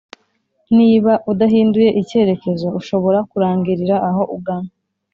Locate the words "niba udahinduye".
0.77-1.89